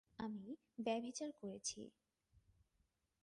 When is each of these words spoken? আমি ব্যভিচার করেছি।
আমি 0.19 0.47
ব্যভিচার 0.79 1.29
করেছি। 1.41 1.79